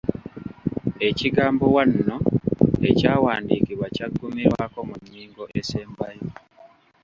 [1.07, 2.23] Ekigambo 'wanno'
[2.89, 6.25] ekyawandiikibwa kyaggumirwako mu nnyingo esembayo